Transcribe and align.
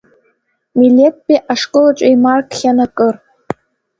Милеҭтәи 0.77 1.37
ашколаҿ 1.51 1.97
еимаркхьан 2.07 2.77
акыр. 2.85 3.15